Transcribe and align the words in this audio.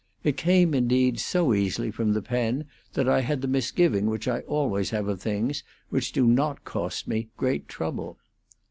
It 0.23 0.35
came, 0.35 0.73
indeed, 0.73 1.19
so 1.19 1.53
easily 1.53 1.91
from 1.91 2.11
the 2.13 2.23
pen 2.23 2.65
that 2.93 3.07
I 3.07 3.21
had 3.21 3.39
the 3.43 3.47
misgiving 3.47 4.07
which 4.07 4.27
I 4.27 4.39
always 4.39 4.89
have 4.89 5.07
of 5.07 5.21
things 5.21 5.61
which 5.89 6.11
do 6.11 6.25
not 6.25 6.65
cost 6.65 7.07
me 7.07 7.27
great 7.37 7.67
trouble. 7.69 8.17